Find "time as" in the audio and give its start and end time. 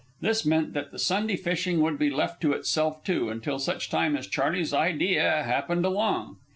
3.91-4.25